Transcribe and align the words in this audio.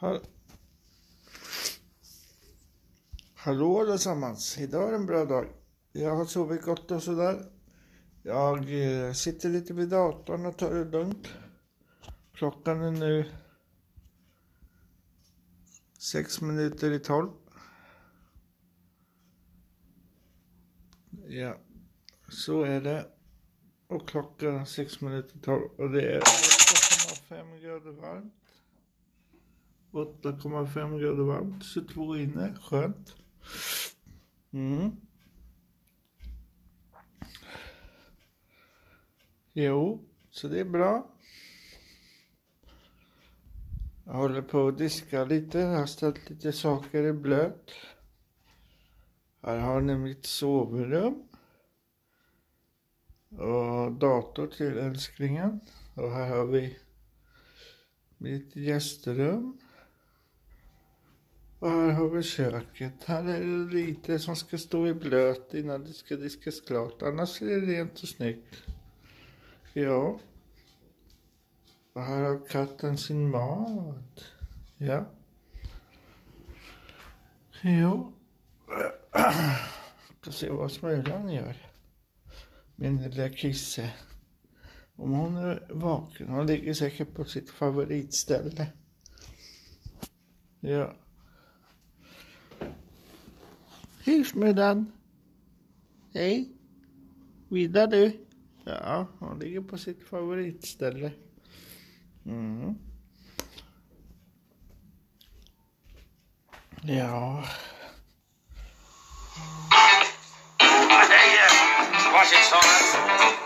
Ha 0.00 0.20
Hallå 3.34 3.80
allesammans! 3.80 4.58
Idag 4.58 4.88
är 4.88 4.92
en 4.92 5.06
bra 5.06 5.24
dag. 5.24 5.48
Jag 5.92 6.16
har 6.16 6.24
sovit 6.24 6.62
gott 6.62 6.90
och 6.90 7.02
sådär. 7.02 7.52
Jag 8.22 8.58
eh, 8.58 9.12
sitter 9.12 9.48
lite 9.48 9.74
vid 9.74 9.88
datorn 9.88 10.46
och 10.46 10.58
tar 10.58 10.74
det 10.74 10.84
lugnt. 10.84 11.28
Klockan 12.32 12.82
är 12.82 12.90
nu 12.90 13.30
sex 15.98 16.40
minuter 16.40 16.92
i 16.92 16.98
tolv. 16.98 17.30
Ja, 21.28 21.56
så 22.28 22.62
är 22.62 22.80
det. 22.80 23.06
Och 23.86 24.08
klockan 24.08 24.56
är 24.56 24.64
sex 24.64 25.00
minuter 25.00 25.36
i 25.36 25.40
tolv 25.40 25.64
och 25.78 25.90
det 25.90 26.12
är 26.12 26.20
8,5 26.20 27.58
grader 27.58 27.90
varmt. 27.90 28.45
8,5 29.90 31.00
grader 31.00 31.24
varmt, 31.24 31.64
22 31.64 32.16
inne, 32.16 32.54
skönt. 32.62 33.16
Mm. 34.52 34.96
Jo, 39.52 40.04
så 40.30 40.48
det 40.48 40.60
är 40.60 40.64
bra. 40.64 41.10
Jag 44.04 44.12
håller 44.12 44.42
på 44.42 44.68
att 44.68 44.78
diska 44.78 45.24
lite, 45.24 45.58
jag 45.58 45.78
har 45.78 45.86
ställt 45.86 46.30
lite 46.30 46.52
saker 46.52 47.04
i 47.04 47.12
blöt. 47.12 47.70
Här 49.42 49.58
har 49.58 49.80
ni 49.80 49.96
mitt 49.96 50.26
sovrum. 50.26 51.28
Och 53.28 53.92
dator 53.92 54.46
till 54.46 54.78
älsklingen. 54.78 55.60
Och 55.94 56.10
här 56.10 56.36
har 56.36 56.46
vi 56.46 56.78
mitt 58.18 58.56
gästrum. 58.56 59.58
Och 61.66 61.72
här 61.72 61.92
har 61.92 62.08
vi 62.08 62.22
köket. 62.22 63.04
Här 63.04 63.24
är 63.24 63.40
det 63.40 63.74
lite 63.74 64.18
som 64.18 64.36
ska 64.36 64.58
stå 64.58 64.86
i 64.86 64.94
blöt 64.94 65.54
innan 65.54 65.84
det 65.84 65.92
ska 65.92 66.16
diskas 66.16 66.60
klart. 66.60 67.02
Annars 67.02 67.42
är 67.42 67.46
det 67.46 67.60
rent 67.60 68.02
och 68.02 68.08
snyggt. 68.08 68.56
Ja. 69.72 70.20
Och 71.92 72.02
här 72.02 72.22
har 72.22 72.48
katten 72.48 72.98
sin 72.98 73.30
mat. 73.30 74.24
Ja. 74.76 75.04
Jo. 77.62 78.12
Ska 80.20 80.30
se 80.30 80.50
vad 80.50 80.72
Smulan 80.72 81.28
gör. 81.28 81.56
Min 82.76 83.02
lilla 83.02 83.28
kisse. 83.30 83.90
Om 84.96 85.12
hon 85.12 85.36
är 85.36 85.66
vaken. 85.70 86.28
Hon 86.28 86.46
ligger 86.46 86.74
säkert 86.74 87.14
på 87.14 87.24
sitt 87.24 87.50
favoritställe. 87.50 88.66
Ja. 90.60 90.96
Hej 94.06 94.24
Smulan. 94.24 94.92
Hej. 96.14 96.48
Vidar 97.50 97.86
du? 97.86 98.12
Ja, 98.64 99.06
hon 99.18 99.38
ligger 99.38 99.60
på 99.60 99.78
sitt 99.78 100.08
favoritställe. 100.08 101.12
Mm. 102.24 102.74
Ja. 106.82 107.44
Hej! 109.70 110.06
Varsitt 112.12 112.44
Samuel. 112.50 113.45